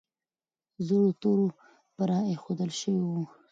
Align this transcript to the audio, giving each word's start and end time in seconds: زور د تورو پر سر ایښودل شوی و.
زور 0.85 1.03
د 1.11 1.15
تورو 1.21 1.47
پر 1.95 2.09
سر 2.13 2.25
ایښودل 2.29 2.69
شوی 2.79 3.01
و. 3.05 3.09